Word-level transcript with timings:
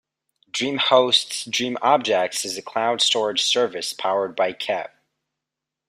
DreamHost's 0.51 1.45
DreamObjects 1.45 2.43
is 2.43 2.57
a 2.57 2.63
cloud 2.63 3.01
storage 3.01 3.43
service 3.43 3.93
powered 3.93 4.35
by 4.35 4.51
Ceph. 4.59 4.89